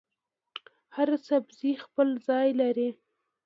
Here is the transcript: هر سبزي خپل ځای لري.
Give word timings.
هر 0.95 1.09
سبزي 1.27 1.71
خپل 1.83 2.07
ځای 2.27 2.47
لري. 2.61 2.89